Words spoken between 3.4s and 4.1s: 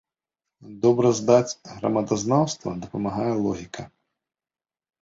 логіка.